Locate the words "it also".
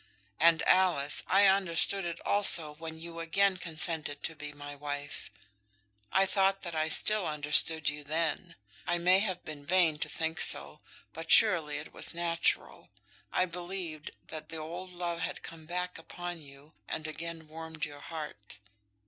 2.05-2.73